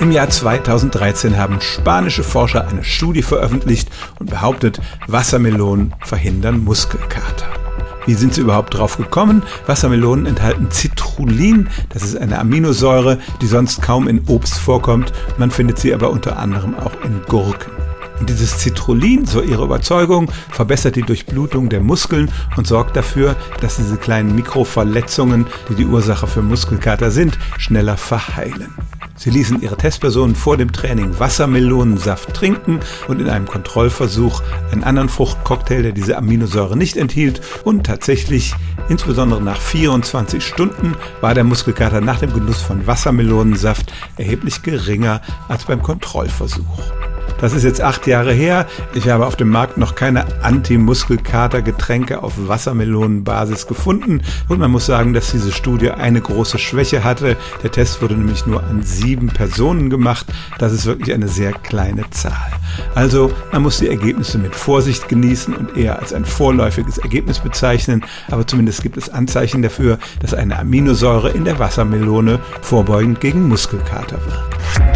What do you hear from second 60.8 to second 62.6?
wirklich eine sehr kleine Zahl.